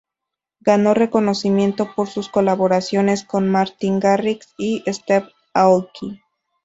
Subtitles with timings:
[0.61, 6.19] Ganó reconocimiento por sus colaboraciones con Martin Garrix y Steve Aoki.